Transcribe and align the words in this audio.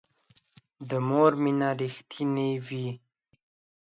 د 0.89 0.91
مور 1.07 1.31
مینه 1.43 1.69
رښتینې 1.79 2.51
وي 2.67 2.87